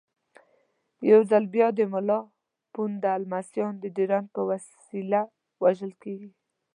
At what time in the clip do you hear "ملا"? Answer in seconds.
1.93-2.19